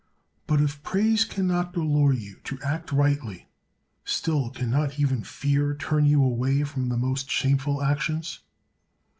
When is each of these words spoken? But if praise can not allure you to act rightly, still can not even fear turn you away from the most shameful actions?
But 0.47 0.59
if 0.61 0.81
praise 0.81 1.25
can 1.25 1.45
not 1.45 1.75
allure 1.75 2.11
you 2.11 2.37
to 2.45 2.57
act 2.63 2.91
rightly, 2.91 3.47
still 4.03 4.49
can 4.49 4.71
not 4.71 4.97
even 4.99 5.21
fear 5.21 5.75
turn 5.75 6.07
you 6.07 6.23
away 6.23 6.63
from 6.63 6.89
the 6.89 6.97
most 6.97 7.29
shameful 7.29 7.83
actions? 7.83 8.39